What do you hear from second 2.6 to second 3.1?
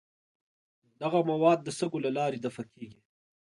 کیږي.